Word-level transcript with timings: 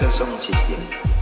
attention 0.00 0.26
au 0.32 0.40
système. 0.40 1.17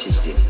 системе. 0.00 0.49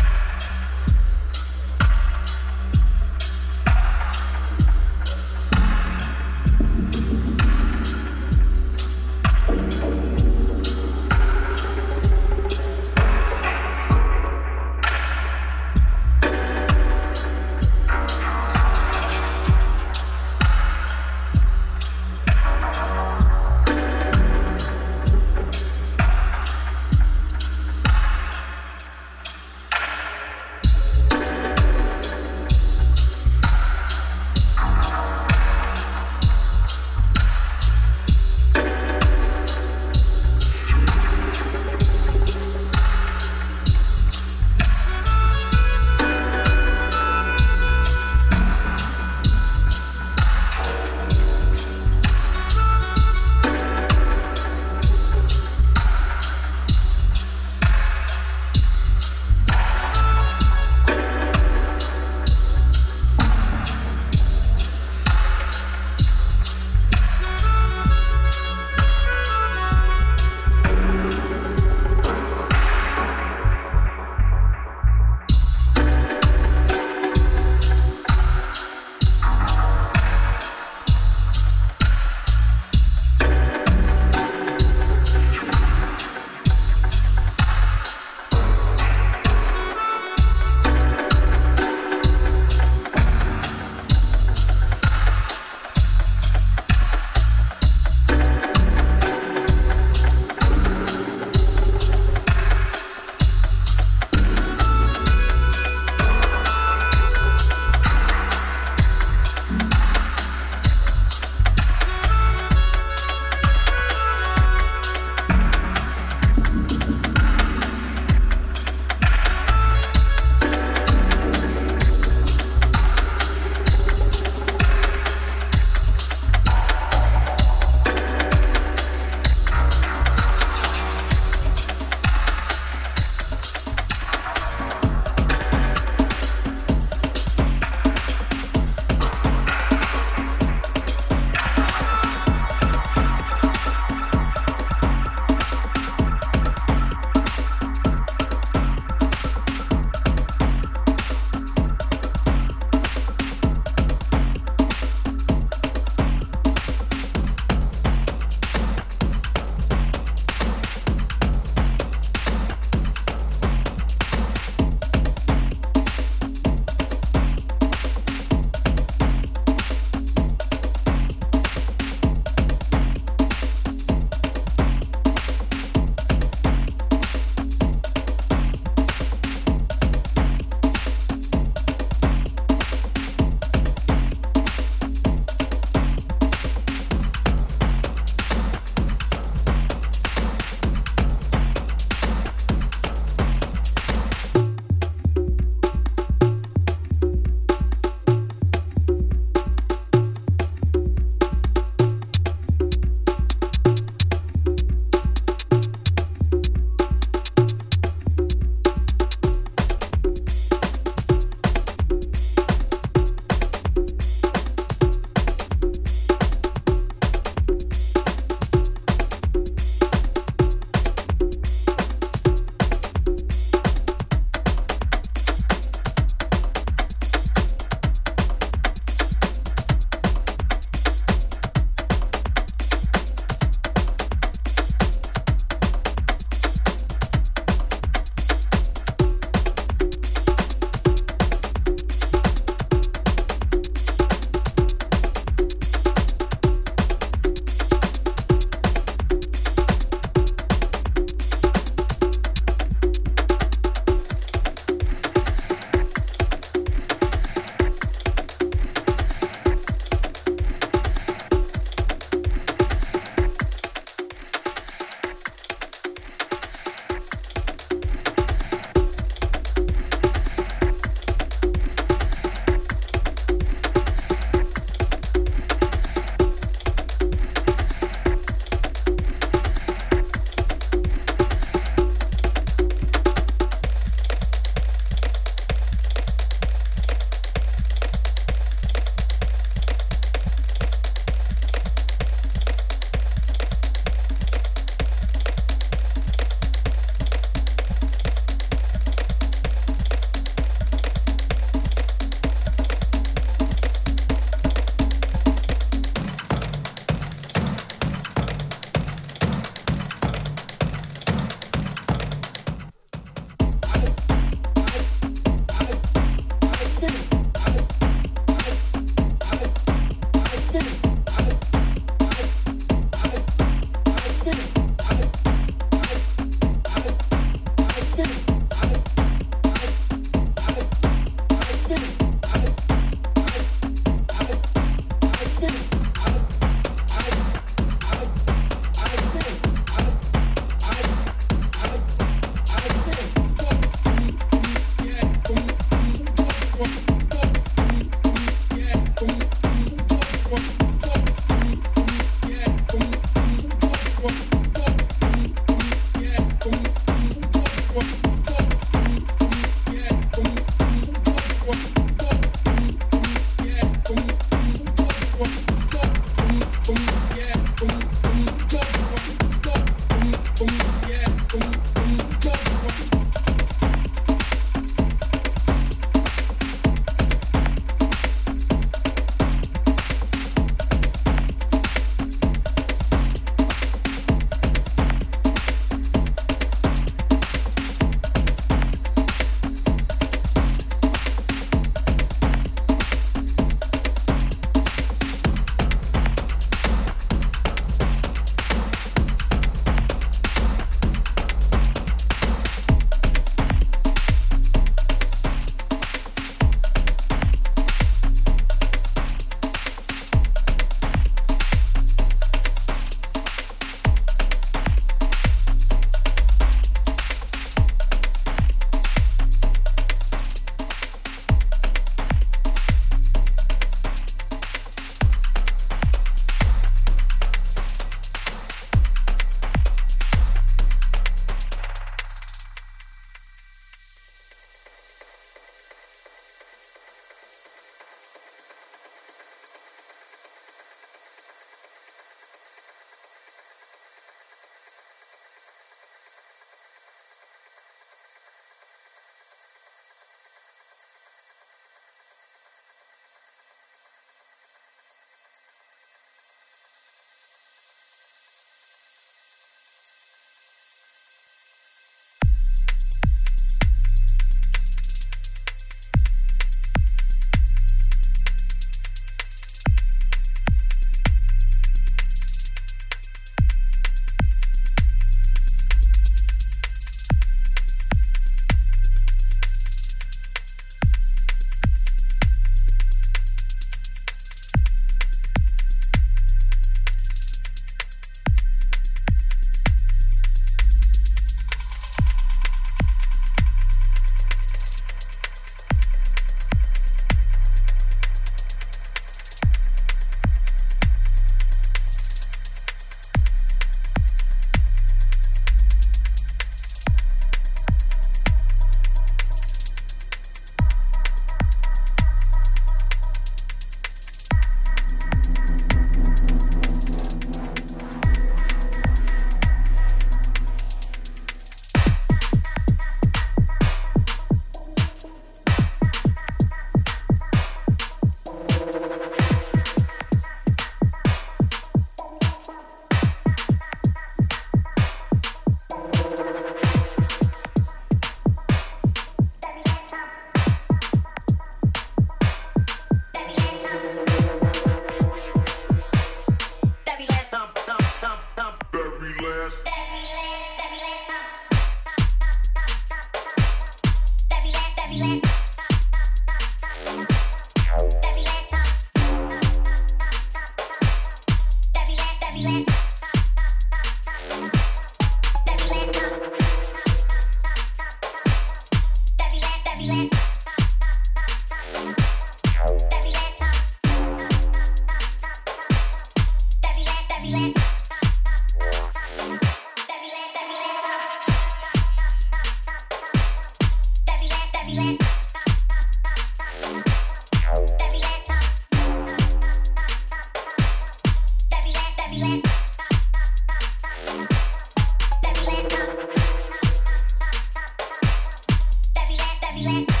left. 599.63 600.00